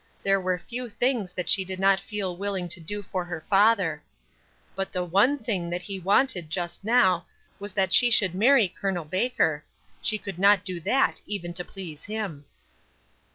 [0.23, 4.01] There were few things that she did not feel willing to do for her father;
[4.75, 7.27] but the one thing that he wanted just now
[7.59, 9.05] was that she should marry Col.
[9.05, 9.63] Baker;
[10.01, 12.45] she could not do that even to please him.